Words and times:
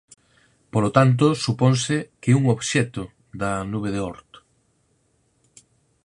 Polo 0.73 0.89
tanto 0.97 1.25
suponse 1.45 1.95
que 2.21 2.29
é 2.31 2.37
un 2.41 2.45
obxecto 2.55 3.03
da 3.39 3.51
Nube 3.71 3.89
de 3.95 3.99
Oort. 4.01 4.29